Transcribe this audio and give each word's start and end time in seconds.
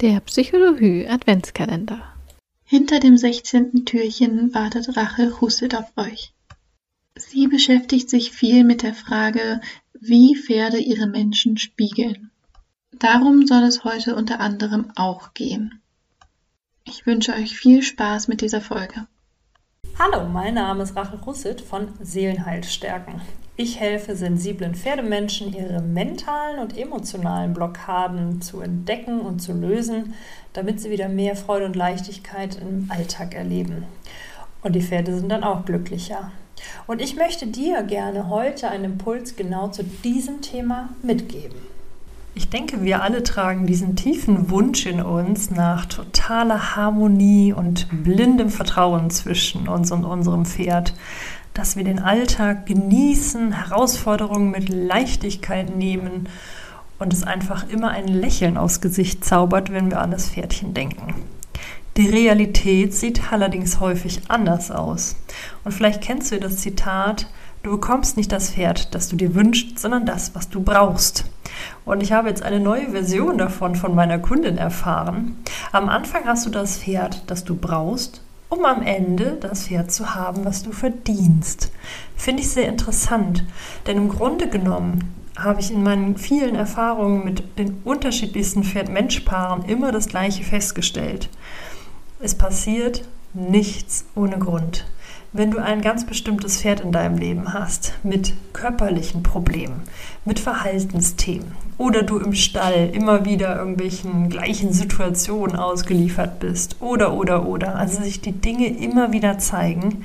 Der 0.00 0.20
Psychologie 0.20 1.08
Adventskalender. 1.08 2.00
Hinter 2.62 3.00
dem 3.00 3.16
16. 3.16 3.84
Türchen 3.84 4.54
wartet 4.54 4.96
Rache 4.96 5.40
Husset 5.40 5.74
auf 5.74 5.90
euch. 5.96 6.32
Sie 7.16 7.48
beschäftigt 7.48 8.08
sich 8.08 8.30
viel 8.30 8.62
mit 8.62 8.84
der 8.84 8.94
Frage, 8.94 9.60
wie 9.98 10.36
Pferde 10.36 10.78
ihre 10.78 11.08
Menschen 11.08 11.56
spiegeln. 11.56 12.30
Darum 12.92 13.44
soll 13.48 13.64
es 13.64 13.82
heute 13.82 14.14
unter 14.14 14.38
anderem 14.38 14.92
auch 14.94 15.34
gehen. 15.34 15.82
Ich 16.84 17.04
wünsche 17.04 17.32
euch 17.32 17.56
viel 17.56 17.82
Spaß 17.82 18.28
mit 18.28 18.40
dieser 18.40 18.60
Folge. 18.60 19.08
Hallo, 19.98 20.28
mein 20.28 20.54
Name 20.54 20.84
ist 20.84 20.94
Rachel 20.94 21.18
Russit 21.18 21.60
von 21.60 21.88
Seelenheil 22.00 22.62
stärken. 22.62 23.20
Ich 23.60 23.80
helfe 23.80 24.14
sensiblen 24.14 24.76
Pferdemenschen, 24.76 25.52
ihre 25.52 25.82
mentalen 25.82 26.60
und 26.60 26.78
emotionalen 26.78 27.54
Blockaden 27.54 28.40
zu 28.40 28.60
entdecken 28.60 29.20
und 29.20 29.40
zu 29.40 29.52
lösen, 29.52 30.14
damit 30.52 30.80
sie 30.80 30.90
wieder 30.90 31.08
mehr 31.08 31.34
Freude 31.34 31.66
und 31.66 31.74
Leichtigkeit 31.74 32.56
im 32.62 32.88
Alltag 32.88 33.34
erleben. 33.34 33.82
Und 34.62 34.76
die 34.76 34.80
Pferde 34.80 35.18
sind 35.18 35.28
dann 35.28 35.42
auch 35.42 35.64
glücklicher. 35.64 36.30
Und 36.86 37.02
ich 37.02 37.16
möchte 37.16 37.48
dir 37.48 37.82
gerne 37.82 38.28
heute 38.28 38.68
einen 38.68 38.84
Impuls 38.84 39.34
genau 39.34 39.66
zu 39.66 39.82
diesem 39.82 40.40
Thema 40.40 40.90
mitgeben. 41.02 41.58
Ich 42.36 42.50
denke, 42.50 42.84
wir 42.84 43.02
alle 43.02 43.24
tragen 43.24 43.66
diesen 43.66 43.96
tiefen 43.96 44.48
Wunsch 44.50 44.86
in 44.86 45.02
uns 45.02 45.50
nach 45.50 45.86
totaler 45.86 46.76
Harmonie 46.76 47.52
und 47.52 47.88
blindem 48.04 48.50
Vertrauen 48.50 49.10
zwischen 49.10 49.66
uns 49.66 49.90
und 49.90 50.04
unserem 50.04 50.44
Pferd, 50.44 50.94
dass 51.58 51.74
wir 51.74 51.82
den 51.82 51.98
Alltag 51.98 52.66
genießen, 52.66 53.50
Herausforderungen 53.50 54.52
mit 54.52 54.68
Leichtigkeit 54.68 55.74
nehmen 55.74 56.28
und 57.00 57.12
es 57.12 57.24
einfach 57.24 57.68
immer 57.68 57.90
ein 57.90 58.06
Lächeln 58.06 58.56
aufs 58.56 58.80
Gesicht 58.80 59.24
zaubert, 59.24 59.72
wenn 59.72 59.90
wir 59.90 60.00
an 60.00 60.12
das 60.12 60.28
Pferdchen 60.28 60.72
denken. 60.72 61.14
Die 61.96 62.08
Realität 62.08 62.94
sieht 62.94 63.32
allerdings 63.32 63.80
häufig 63.80 64.20
anders 64.28 64.70
aus. 64.70 65.16
Und 65.64 65.72
vielleicht 65.72 66.00
kennst 66.00 66.30
du 66.30 66.38
das 66.38 66.58
Zitat, 66.58 67.26
du 67.64 67.72
bekommst 67.72 68.16
nicht 68.16 68.30
das 68.30 68.50
Pferd, 68.50 68.94
das 68.94 69.08
du 69.08 69.16
dir 69.16 69.34
wünschst, 69.34 69.80
sondern 69.80 70.06
das, 70.06 70.36
was 70.36 70.48
du 70.48 70.62
brauchst. 70.62 71.24
Und 71.84 72.04
ich 72.04 72.12
habe 72.12 72.28
jetzt 72.28 72.44
eine 72.44 72.60
neue 72.60 72.92
Version 72.92 73.36
davon 73.36 73.74
von 73.74 73.96
meiner 73.96 74.20
Kundin 74.20 74.58
erfahren. 74.58 75.36
Am 75.72 75.88
Anfang 75.88 76.24
hast 76.24 76.46
du 76.46 76.50
das 76.50 76.78
Pferd, 76.78 77.24
das 77.26 77.42
du 77.42 77.56
brauchst, 77.56 78.22
um 78.48 78.64
am 78.64 78.82
Ende 78.82 79.36
das 79.40 79.64
Pferd 79.66 79.92
zu 79.92 80.14
haben, 80.14 80.44
was 80.44 80.62
du 80.62 80.72
verdienst. 80.72 81.70
Finde 82.16 82.42
ich 82.42 82.50
sehr 82.50 82.68
interessant, 82.68 83.44
denn 83.86 83.96
im 83.96 84.08
Grunde 84.08 84.48
genommen 84.48 85.14
habe 85.38 85.60
ich 85.60 85.70
in 85.70 85.82
meinen 85.82 86.16
vielen 86.16 86.56
Erfahrungen 86.56 87.24
mit 87.24 87.58
den 87.58 87.80
unterschiedlichsten 87.84 88.64
Pferd-Mensch-Paaren 88.64 89.64
immer 89.64 89.92
das 89.92 90.08
Gleiche 90.08 90.42
festgestellt. 90.42 91.28
Es 92.20 92.34
passiert 92.34 93.04
nichts 93.34 94.04
ohne 94.16 94.38
Grund 94.38 94.84
wenn 95.32 95.50
du 95.50 95.58
ein 95.58 95.82
ganz 95.82 96.06
bestimmtes 96.06 96.62
Pferd 96.62 96.80
in 96.80 96.92
deinem 96.92 97.18
Leben 97.18 97.52
hast, 97.52 97.92
mit 98.02 98.32
körperlichen 98.52 99.22
Problemen, 99.22 99.82
mit 100.24 100.40
Verhaltensthemen 100.40 101.52
oder 101.76 102.02
du 102.02 102.18
im 102.18 102.32
Stall 102.32 102.90
immer 102.92 103.24
wieder 103.24 103.56
irgendwelchen 103.56 104.30
gleichen 104.30 104.72
Situationen 104.72 105.56
ausgeliefert 105.56 106.40
bist 106.40 106.76
oder 106.80 107.12
oder 107.12 107.46
oder, 107.46 107.76
also 107.76 108.02
sich 108.02 108.20
die 108.20 108.32
Dinge 108.32 108.68
immer 108.68 109.12
wieder 109.12 109.38
zeigen, 109.38 110.04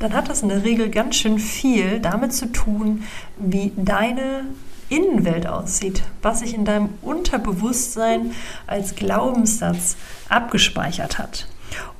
dann 0.00 0.12
hat 0.12 0.28
das 0.28 0.42
in 0.42 0.48
der 0.48 0.64
Regel 0.64 0.90
ganz 0.90 1.16
schön 1.16 1.38
viel 1.38 2.00
damit 2.00 2.32
zu 2.32 2.50
tun, 2.52 3.04
wie 3.38 3.72
deine 3.76 4.46
Innenwelt 4.88 5.46
aussieht, 5.46 6.02
was 6.20 6.40
sich 6.40 6.52
in 6.52 6.64
deinem 6.64 6.90
Unterbewusstsein 7.00 8.32
als 8.66 8.96
Glaubenssatz 8.96 9.96
abgespeichert 10.28 11.18
hat. 11.18 11.46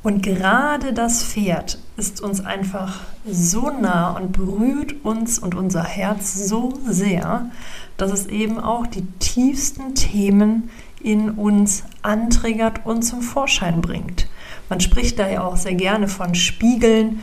Und 0.05 0.23
gerade 0.23 0.93
das 0.93 1.25
Pferd 1.25 1.79
ist 1.97 2.21
uns 2.21 2.45
einfach 2.45 3.01
so 3.27 3.71
nah 3.71 4.11
und 4.11 4.33
berührt 4.33 5.03
uns 5.03 5.39
und 5.39 5.55
unser 5.55 5.83
Herz 5.83 6.35
so 6.35 6.75
sehr, 6.87 7.51
dass 7.97 8.13
es 8.13 8.27
eben 8.27 8.61
auch 8.61 8.87
die 8.87 9.07
tiefsten 9.19 9.95
Themen 9.95 10.69
in 11.03 11.31
uns 11.31 11.85
antriggert 12.03 12.85
und 12.85 13.03
zum 13.03 13.23
Vorschein 13.23 13.81
bringt. 13.81 14.29
Man 14.69 14.81
spricht 14.81 15.19
da 15.19 15.27
ja 15.27 15.43
auch 15.43 15.57
sehr 15.57 15.75
gerne 15.75 16.07
von 16.07 16.35
Spiegeln. 16.35 17.21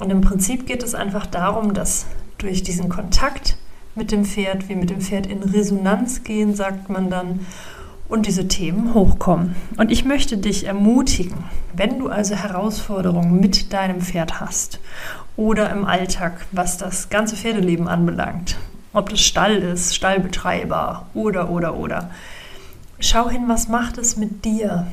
Und 0.00 0.10
im 0.10 0.20
Prinzip 0.20 0.66
geht 0.66 0.82
es 0.82 0.96
einfach 0.96 1.26
darum, 1.26 1.74
dass 1.74 2.06
durch 2.38 2.64
diesen 2.64 2.88
Kontakt 2.88 3.56
mit 3.94 4.10
dem 4.10 4.24
Pferd, 4.24 4.68
wir 4.68 4.76
mit 4.76 4.90
dem 4.90 5.00
Pferd 5.00 5.28
in 5.28 5.44
Resonanz 5.44 6.24
gehen, 6.24 6.56
sagt 6.56 6.90
man 6.90 7.08
dann, 7.08 7.46
und 8.08 8.26
diese 8.26 8.48
Themen 8.48 8.94
hochkommen. 8.94 9.56
Und 9.76 9.90
ich 9.90 10.04
möchte 10.04 10.38
dich 10.38 10.66
ermutigen, 10.66 11.44
wenn 11.74 11.98
du 11.98 12.08
also 12.08 12.34
Herausforderungen 12.34 13.40
mit 13.40 13.72
deinem 13.72 14.00
Pferd 14.00 14.40
hast 14.40 14.80
oder 15.36 15.70
im 15.70 15.84
Alltag, 15.84 16.46
was 16.52 16.78
das 16.78 17.08
ganze 17.08 17.36
Pferdeleben 17.36 17.88
anbelangt, 17.88 18.56
ob 18.92 19.08
das 19.08 19.20
Stall 19.20 19.56
ist, 19.56 19.94
Stallbetreiber 19.94 21.06
oder 21.14 21.50
oder 21.50 21.76
oder, 21.76 22.10
schau 22.98 23.28
hin, 23.28 23.44
was 23.46 23.68
macht 23.68 23.98
es 23.98 24.16
mit 24.16 24.44
dir 24.44 24.86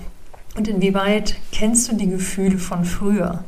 und 0.55 0.67
inwieweit 0.67 1.35
kennst 1.51 1.91
du 1.91 1.95
die 1.95 2.09
Gefühle 2.09 2.57
von 2.57 2.85
früher. 2.85 3.43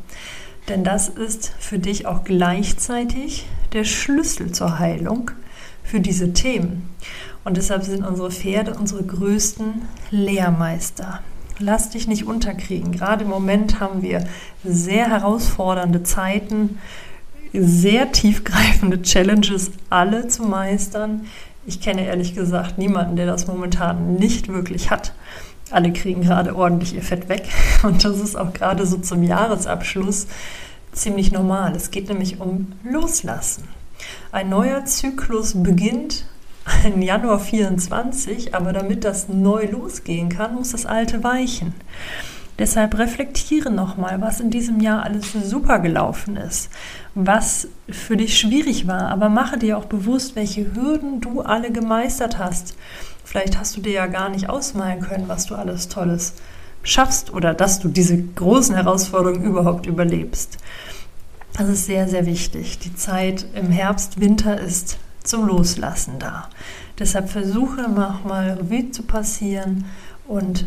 Denn 0.69 0.83
das 0.83 1.09
ist 1.09 1.53
für 1.59 1.77
dich 1.77 2.07
auch 2.07 2.23
gleichzeitig 2.23 3.45
der 3.73 3.83
Schlüssel 3.83 4.51
zur 4.51 4.79
Heilung 4.79 5.31
für 5.85 5.99
diese 5.99 6.33
Themen. 6.33 6.89
Und 7.43 7.57
deshalb 7.57 7.83
sind 7.83 8.05
unsere 8.05 8.31
Pferde 8.31 8.73
unsere 8.73 9.03
größten 9.03 9.83
Lehrmeister. 10.09 11.21
Lass 11.59 11.89
dich 11.91 12.07
nicht 12.07 12.25
unterkriegen. 12.25 12.91
Gerade 12.91 13.23
im 13.23 13.29
Moment 13.29 13.79
haben 13.79 14.01
wir 14.01 14.25
sehr 14.63 15.09
herausfordernde 15.09 16.03
Zeiten, 16.03 16.79
sehr 17.53 18.11
tiefgreifende 18.11 19.01
Challenges, 19.01 19.71
alle 19.89 20.27
zu 20.27 20.43
meistern. 20.43 21.27
Ich 21.65 21.79
kenne 21.79 22.05
ehrlich 22.05 22.35
gesagt 22.35 22.77
niemanden, 22.77 23.15
der 23.15 23.25
das 23.25 23.47
momentan 23.47 24.15
nicht 24.15 24.49
wirklich 24.49 24.91
hat. 24.91 25.13
Alle 25.71 25.93
kriegen 25.93 26.21
gerade 26.21 26.55
ordentlich 26.55 26.93
ihr 26.93 27.01
Fett 27.01 27.29
weg. 27.29 27.47
Und 27.83 28.03
das 28.03 28.19
ist 28.19 28.35
auch 28.35 28.53
gerade 28.53 28.85
so 28.85 28.97
zum 28.97 29.23
Jahresabschluss 29.23 30.27
ziemlich 30.91 31.31
normal. 31.31 31.75
Es 31.75 31.91
geht 31.91 32.09
nämlich 32.09 32.39
um 32.39 32.73
Loslassen. 32.83 33.63
Ein 34.31 34.49
neuer 34.49 34.85
Zyklus 34.85 35.53
beginnt 35.61 36.25
im 36.83 37.01
Januar 37.01 37.39
24, 37.39 38.55
aber 38.55 38.73
damit 38.73 39.03
das 39.03 39.29
neu 39.29 39.65
losgehen 39.65 40.29
kann, 40.29 40.55
muss 40.55 40.71
das 40.71 40.85
alte 40.85 41.23
weichen. 41.23 41.73
Deshalb 42.57 42.97
reflektiere 42.97 43.69
nochmal, 43.69 44.21
was 44.21 44.39
in 44.39 44.49
diesem 44.49 44.79
Jahr 44.79 45.03
alles 45.03 45.33
super 45.33 45.79
gelaufen 45.79 46.37
ist, 46.37 46.69
was 47.13 47.67
für 47.89 48.15
dich 48.15 48.39
schwierig 48.39 48.87
war, 48.87 49.09
aber 49.09 49.27
mache 49.27 49.57
dir 49.57 49.77
auch 49.77 49.85
bewusst, 49.85 50.37
welche 50.37 50.73
Hürden 50.73 51.19
du 51.19 51.41
alle 51.41 51.71
gemeistert 51.71 52.37
hast. 52.37 52.77
Vielleicht 53.25 53.59
hast 53.59 53.75
du 53.75 53.81
dir 53.81 53.91
ja 53.91 54.07
gar 54.07 54.29
nicht 54.29 54.49
ausmalen 54.49 55.01
können, 55.01 55.27
was 55.27 55.47
du 55.47 55.55
alles 55.55 55.89
Tolles 55.89 56.35
schaffst 56.83 57.33
oder 57.33 57.53
dass 57.53 57.79
du 57.79 57.89
diese 57.89 58.17
großen 58.17 58.75
Herausforderungen 58.75 59.43
überhaupt 59.43 59.85
überlebst. 59.85 60.57
Das 61.57 61.69
ist 61.69 61.85
sehr, 61.85 62.09
sehr 62.09 62.25
wichtig. 62.25 62.79
Die 62.79 62.95
Zeit 62.95 63.45
im 63.55 63.71
Herbst, 63.71 64.19
Winter 64.19 64.59
ist 64.59 64.97
zum 65.23 65.47
Loslassen 65.47 66.19
da. 66.19 66.49
Deshalb 66.99 67.29
versuche 67.29 67.87
mal 67.87 68.57
Revue 68.59 68.91
zu 68.91 69.03
passieren 69.03 69.85
und 70.27 70.65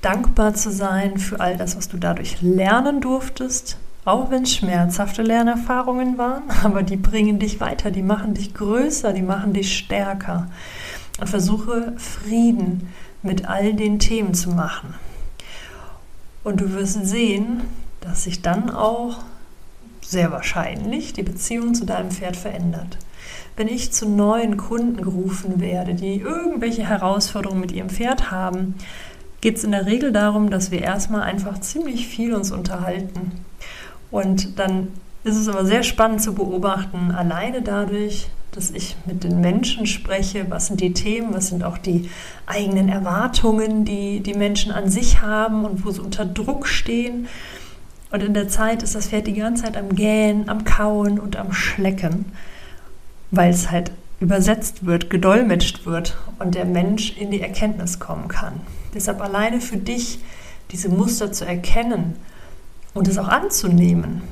dankbar 0.00 0.54
zu 0.54 0.70
sein 0.70 1.18
für 1.18 1.40
all 1.40 1.58
das, 1.58 1.76
was 1.76 1.88
du 1.88 1.98
dadurch 1.98 2.40
lernen 2.40 3.02
durftest, 3.02 3.76
auch 4.06 4.30
wenn 4.30 4.44
es 4.44 4.54
schmerzhafte 4.54 5.22
Lernerfahrungen 5.22 6.16
waren, 6.16 6.44
aber 6.64 6.82
die 6.82 6.96
bringen 6.96 7.38
dich 7.38 7.60
weiter, 7.60 7.90
die 7.90 8.02
machen 8.02 8.32
dich 8.32 8.54
größer, 8.54 9.12
die 9.12 9.22
machen 9.22 9.52
dich 9.52 9.76
stärker. 9.76 10.48
Und 11.20 11.28
versuche 11.28 11.92
Frieden 11.98 12.88
mit 13.22 13.46
all 13.46 13.74
den 13.74 13.98
Themen 13.98 14.32
zu 14.32 14.48
machen. 14.48 14.94
Und 16.42 16.62
du 16.62 16.72
wirst 16.72 17.06
sehen, 17.06 17.60
dass 18.00 18.24
sich 18.24 18.40
dann 18.40 18.70
auch 18.70 19.18
sehr 20.10 20.32
wahrscheinlich 20.32 21.12
die 21.12 21.22
Beziehung 21.22 21.74
zu 21.74 21.84
deinem 21.86 22.10
Pferd 22.10 22.36
verändert 22.36 22.98
wenn 23.60 23.68
ich 23.68 23.92
zu 23.92 24.08
neuen 24.08 24.56
Kunden 24.56 25.02
gerufen 25.02 25.60
werde, 25.60 25.94
die 25.94 26.18
irgendwelche 26.20 26.88
Herausforderungen 26.88 27.60
mit 27.60 27.72
ihrem 27.72 27.90
Pferd 27.90 28.30
haben, 28.30 28.74
geht 29.40 29.56
es 29.58 29.64
in 29.64 29.72
der 29.72 29.84
Regel 29.84 30.12
darum, 30.12 30.48
dass 30.48 30.70
wir 30.70 30.80
erstmal 30.80 31.22
einfach 31.22 31.60
ziemlich 31.60 32.08
viel 32.08 32.34
uns 32.34 32.52
unterhalten. 32.52 33.32
Und 34.10 34.58
dann 34.58 34.88
ist 35.24 35.36
es 35.36 35.48
aber 35.48 35.64
sehr 35.64 35.82
spannend 35.82 36.22
zu 36.22 36.34
beobachten, 36.34 37.10
alleine 37.10 37.62
dadurch, 37.62 38.28
dass 38.52 38.70
ich 38.70 38.96
mit 39.04 39.22
den 39.22 39.40
Menschen 39.40 39.86
spreche, 39.86 40.46
was 40.48 40.68
sind 40.68 40.80
die 40.80 40.92
Themen, 40.92 41.34
was 41.34 41.48
sind 41.48 41.62
auch 41.62 41.78
die 41.78 42.08
eigenen 42.46 42.88
Erwartungen, 42.88 43.84
die 43.84 44.20
die 44.20 44.34
Menschen 44.34 44.72
an 44.72 44.88
sich 44.88 45.20
haben 45.20 45.64
und 45.64 45.84
wo 45.84 45.90
sie 45.90 46.00
unter 46.00 46.24
Druck 46.24 46.66
stehen. 46.66 47.28
Und 48.10 48.22
in 48.22 48.34
der 48.34 48.48
Zeit 48.48 48.82
ist 48.82 48.94
das 48.94 49.08
Pferd 49.08 49.26
die 49.26 49.34
ganze 49.34 49.64
Zeit 49.64 49.76
am 49.76 49.94
Gähnen, 49.94 50.48
am 50.48 50.64
Kauen 50.64 51.18
und 51.18 51.36
am 51.36 51.52
Schlecken 51.52 52.26
weil 53.30 53.50
es 53.50 53.70
halt 53.70 53.92
übersetzt 54.20 54.84
wird, 54.84 55.08
gedolmetscht 55.08 55.86
wird 55.86 56.16
und 56.38 56.54
der 56.54 56.64
Mensch 56.64 57.16
in 57.16 57.30
die 57.30 57.40
Erkenntnis 57.40 57.98
kommen 57.98 58.28
kann. 58.28 58.60
Deshalb 58.94 59.20
alleine 59.20 59.60
für 59.60 59.76
dich 59.76 60.20
diese 60.70 60.88
Muster 60.88 61.32
zu 61.32 61.46
erkennen 61.46 62.16
und 62.92 63.08
es 63.08 63.18
auch 63.18 63.28
anzunehmen 63.28 64.22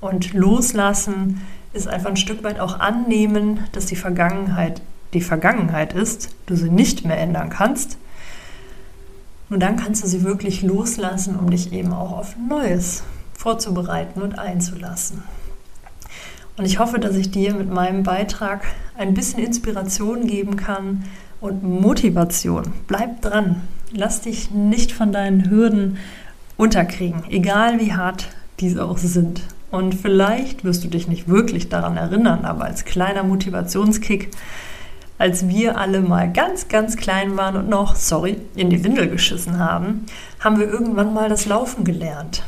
und 0.00 0.34
loslassen 0.34 1.40
ist 1.72 1.88
einfach 1.88 2.10
ein 2.10 2.16
Stück 2.16 2.44
weit 2.44 2.60
auch 2.60 2.80
annehmen, 2.80 3.60
dass 3.72 3.86
die 3.86 3.96
Vergangenheit 3.96 4.82
die 5.14 5.20
Vergangenheit 5.20 5.92
ist, 5.92 6.34
du 6.46 6.56
sie 6.56 6.70
nicht 6.70 7.04
mehr 7.04 7.18
ändern 7.18 7.50
kannst. 7.50 7.98
Und 9.52 9.60
dann 9.60 9.76
kannst 9.76 10.02
du 10.02 10.08
sie 10.08 10.22
wirklich 10.24 10.62
loslassen, 10.62 11.36
um 11.36 11.50
dich 11.50 11.74
eben 11.74 11.92
auch 11.92 12.12
auf 12.12 12.36
Neues 12.48 13.02
vorzubereiten 13.34 14.22
und 14.22 14.38
einzulassen. 14.38 15.22
Und 16.56 16.64
ich 16.64 16.78
hoffe, 16.78 16.98
dass 16.98 17.16
ich 17.16 17.30
dir 17.30 17.52
mit 17.52 17.70
meinem 17.70 18.02
Beitrag 18.02 18.64
ein 18.96 19.12
bisschen 19.12 19.40
Inspiration 19.40 20.26
geben 20.26 20.56
kann 20.56 21.04
und 21.42 21.62
Motivation. 21.64 22.72
Bleib 22.86 23.20
dran. 23.20 23.60
Lass 23.92 24.22
dich 24.22 24.50
nicht 24.52 24.90
von 24.90 25.12
deinen 25.12 25.50
Hürden 25.50 25.98
unterkriegen, 26.56 27.24
egal 27.28 27.78
wie 27.78 27.92
hart 27.92 28.28
diese 28.58 28.82
auch 28.82 28.96
sind. 28.96 29.42
Und 29.70 29.94
vielleicht 29.94 30.64
wirst 30.64 30.82
du 30.82 30.88
dich 30.88 31.08
nicht 31.08 31.28
wirklich 31.28 31.68
daran 31.68 31.98
erinnern, 31.98 32.46
aber 32.46 32.64
als 32.64 32.86
kleiner 32.86 33.22
Motivationskick, 33.22 34.30
als 35.22 35.46
wir 35.46 35.78
alle 35.78 36.00
mal 36.00 36.32
ganz, 36.32 36.66
ganz 36.66 36.96
klein 36.96 37.36
waren 37.36 37.56
und 37.56 37.68
noch, 37.68 37.94
sorry, 37.94 38.38
in 38.56 38.70
die 38.70 38.82
Windel 38.82 39.08
geschissen 39.08 39.60
haben, 39.60 40.04
haben 40.40 40.58
wir 40.58 40.68
irgendwann 40.68 41.14
mal 41.14 41.28
das 41.28 41.46
Laufen 41.46 41.84
gelernt. 41.84 42.42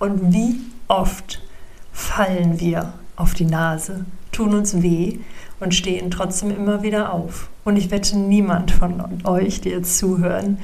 Und 0.00 0.32
wie 0.32 0.58
oft 0.88 1.40
fallen 1.92 2.58
wir 2.58 2.94
auf 3.14 3.34
die 3.34 3.44
Nase, 3.44 4.06
tun 4.32 4.56
uns 4.56 4.82
weh 4.82 5.18
und 5.60 5.72
stehen 5.72 6.10
trotzdem 6.10 6.50
immer 6.50 6.82
wieder 6.82 7.12
auf. 7.12 7.48
Und 7.64 7.76
ich 7.76 7.92
wette, 7.92 8.18
niemand 8.18 8.72
von 8.72 9.04
euch, 9.22 9.60
die 9.60 9.68
jetzt 9.68 9.96
zuhören, 9.96 10.58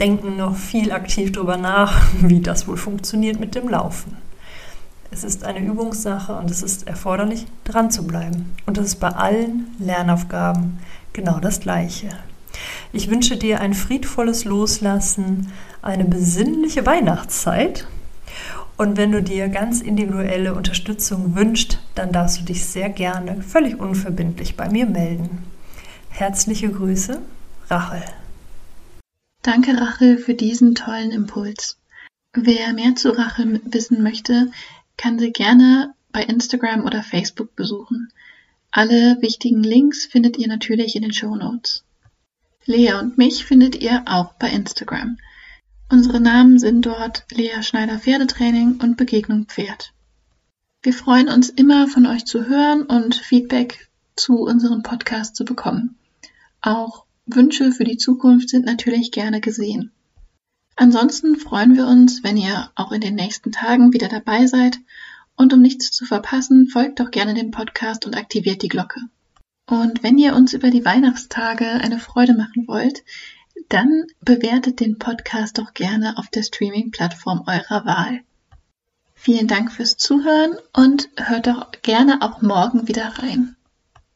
denken 0.00 0.36
noch 0.36 0.56
viel 0.56 0.90
aktiv 0.90 1.30
darüber 1.30 1.56
nach, 1.56 2.08
wie 2.22 2.40
das 2.40 2.66
wohl 2.66 2.76
funktioniert 2.76 3.38
mit 3.38 3.54
dem 3.54 3.68
Laufen. 3.68 4.16
Es 5.18 5.24
ist 5.24 5.42
eine 5.42 5.58
Übungssache 5.58 6.32
und 6.36 6.48
es 6.48 6.62
ist 6.62 6.86
erforderlich, 6.86 7.46
dran 7.64 7.90
zu 7.90 8.06
bleiben. 8.06 8.54
Und 8.66 8.76
das 8.76 8.86
ist 8.86 9.00
bei 9.00 9.08
allen 9.08 9.66
Lernaufgaben 9.80 10.78
genau 11.12 11.40
das 11.40 11.58
Gleiche. 11.58 12.10
Ich 12.92 13.10
wünsche 13.10 13.36
dir 13.36 13.60
ein 13.60 13.74
friedvolles 13.74 14.44
Loslassen, 14.44 15.50
eine 15.82 16.04
besinnliche 16.04 16.86
Weihnachtszeit. 16.86 17.88
Und 18.76 18.96
wenn 18.96 19.10
du 19.10 19.20
dir 19.20 19.48
ganz 19.48 19.80
individuelle 19.80 20.54
Unterstützung 20.54 21.34
wünschst, 21.34 21.80
dann 21.96 22.12
darfst 22.12 22.38
du 22.38 22.44
dich 22.44 22.64
sehr 22.64 22.88
gerne 22.88 23.42
völlig 23.42 23.80
unverbindlich 23.80 24.56
bei 24.56 24.68
mir 24.70 24.86
melden. 24.86 25.42
Herzliche 26.10 26.70
Grüße, 26.70 27.20
Rachel. 27.68 28.04
Danke, 29.42 29.80
Rachel, 29.80 30.16
für 30.16 30.34
diesen 30.34 30.76
tollen 30.76 31.10
Impuls. 31.10 31.76
Wer 32.34 32.72
mehr 32.74 32.94
zu 32.94 33.10
Rachel 33.10 33.60
wissen 33.64 34.02
möchte, 34.02 34.50
kann 34.98 35.18
sie 35.18 35.32
gerne 35.32 35.94
bei 36.12 36.22
Instagram 36.22 36.84
oder 36.84 37.02
Facebook 37.02 37.56
besuchen. 37.56 38.12
Alle 38.70 39.16
wichtigen 39.22 39.62
Links 39.62 40.04
findet 40.04 40.36
ihr 40.36 40.48
natürlich 40.48 40.94
in 40.94 41.02
den 41.02 41.14
Show 41.14 41.34
Notes. 41.34 41.84
Lea 42.66 42.92
und 43.00 43.16
mich 43.16 43.46
findet 43.46 43.80
ihr 43.80 44.02
auch 44.04 44.34
bei 44.34 44.50
Instagram. 44.50 45.16
Unsere 45.90 46.20
Namen 46.20 46.58
sind 46.58 46.84
dort 46.84 47.24
Lea 47.30 47.62
Schneider 47.62 47.98
Pferdetraining 47.98 48.78
und 48.82 48.98
Begegnung 48.98 49.46
Pferd. 49.46 49.94
Wir 50.82 50.92
freuen 50.92 51.28
uns 51.28 51.48
immer 51.48 51.88
von 51.88 52.04
euch 52.04 52.26
zu 52.26 52.46
hören 52.46 52.82
und 52.82 53.14
Feedback 53.14 53.88
zu 54.16 54.42
unserem 54.42 54.82
Podcast 54.82 55.34
zu 55.34 55.46
bekommen. 55.46 55.96
Auch 56.60 57.06
Wünsche 57.24 57.72
für 57.72 57.84
die 57.84 57.96
Zukunft 57.96 58.50
sind 58.50 58.66
natürlich 58.66 59.12
gerne 59.12 59.40
gesehen. 59.40 59.92
Ansonsten 60.80 61.34
freuen 61.34 61.76
wir 61.76 61.88
uns, 61.88 62.22
wenn 62.22 62.36
ihr 62.36 62.70
auch 62.76 62.92
in 62.92 63.00
den 63.00 63.16
nächsten 63.16 63.50
Tagen 63.50 63.92
wieder 63.92 64.06
dabei 64.06 64.46
seid. 64.46 64.78
Und 65.34 65.52
um 65.52 65.60
nichts 65.60 65.90
zu 65.90 66.04
verpassen, 66.04 66.68
folgt 66.68 67.00
doch 67.00 67.10
gerne 67.10 67.34
dem 67.34 67.50
Podcast 67.50 68.06
und 68.06 68.16
aktiviert 68.16 68.62
die 68.62 68.68
Glocke. 68.68 69.00
Und 69.66 70.04
wenn 70.04 70.18
ihr 70.18 70.36
uns 70.36 70.52
über 70.52 70.70
die 70.70 70.84
Weihnachtstage 70.84 71.66
eine 71.66 71.98
Freude 71.98 72.34
machen 72.34 72.68
wollt, 72.68 73.02
dann 73.68 74.06
bewertet 74.20 74.78
den 74.78 74.98
Podcast 74.98 75.58
doch 75.58 75.74
gerne 75.74 76.16
auf 76.16 76.28
der 76.28 76.44
Streaming-Plattform 76.44 77.42
eurer 77.48 77.84
Wahl. 77.84 78.20
Vielen 79.14 79.48
Dank 79.48 79.72
fürs 79.72 79.96
Zuhören 79.96 80.58
und 80.72 81.08
hört 81.16 81.48
doch 81.48 81.72
gerne 81.82 82.22
auch 82.22 82.40
morgen 82.40 82.86
wieder 82.86 83.18
rein. 83.18 83.56